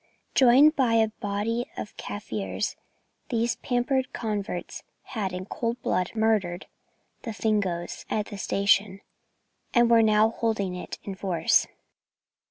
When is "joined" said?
0.33-0.75